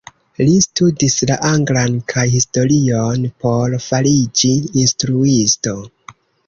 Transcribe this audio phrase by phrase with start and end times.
[0.45, 5.81] Li studis la anglan kaj historion por fariĝi instruisto.